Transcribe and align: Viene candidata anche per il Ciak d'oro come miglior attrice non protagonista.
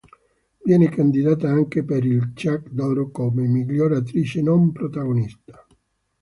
Viene 0.63 0.89
candidata 0.89 1.47
anche 1.47 1.83
per 1.83 2.03
il 2.05 2.31
Ciak 2.33 2.71
d'oro 2.71 3.11
come 3.11 3.45
miglior 3.45 3.91
attrice 3.93 4.41
non 4.41 4.71
protagonista. 4.71 5.63